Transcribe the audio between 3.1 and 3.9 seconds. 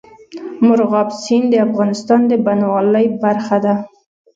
برخه ده.